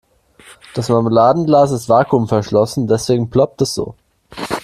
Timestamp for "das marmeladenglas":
0.73-1.69